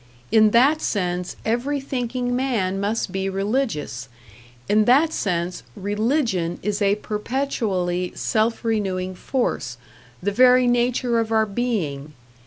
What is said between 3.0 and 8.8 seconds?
be religious; in that sense Religion is a perpetually self